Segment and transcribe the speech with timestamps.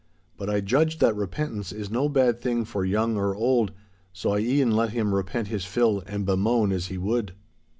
[0.35, 3.71] But I judged that repentance is no bad thing for young or old,
[4.11, 7.33] so I e'en let him repent his fill and bemoan as he would.